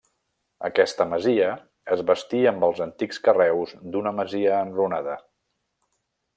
[0.69, 1.49] Aquesta masia
[1.97, 5.21] es bastí amb els antics carreus d'una masia enrunada.